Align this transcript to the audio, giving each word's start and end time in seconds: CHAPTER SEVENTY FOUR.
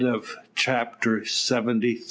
CHAPTER 0.55 1.25
SEVENTY 1.25 1.93
FOUR. 1.97 1.99